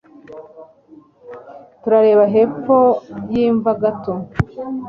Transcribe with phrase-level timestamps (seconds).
[1.81, 2.77] Turareba hepfo
[3.31, 4.13] yimva gato